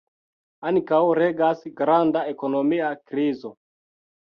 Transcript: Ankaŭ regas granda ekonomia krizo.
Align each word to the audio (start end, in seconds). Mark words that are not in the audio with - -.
Ankaŭ 0.69 1.01
regas 1.19 1.61
granda 1.83 2.25
ekonomia 2.33 2.91
krizo. 3.05 3.55